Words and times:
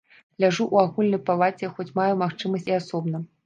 Ляжу 0.43 0.65
ў 0.67 0.75
агульнай 0.87 1.21
палаце, 1.29 1.71
хоць 1.77 1.87
маю 2.03 2.13
магчымасць 2.25 2.69
і 2.75 2.79
асобна. 2.83 3.27